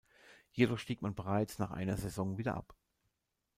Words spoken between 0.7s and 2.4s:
stieg man bereits nach einer Saison